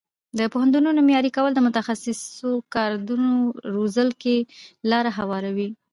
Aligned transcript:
د 0.37 0.39
پوهنتونونو 0.53 0.99
معیاري 1.07 1.31
کول 1.37 1.51
د 1.55 1.59
متخصصو 1.67 2.51
کادرونو 2.73 3.33
روزلو 3.75 4.13
ته 4.21 4.35
لاره 4.91 5.11
هواروي. 5.17 5.69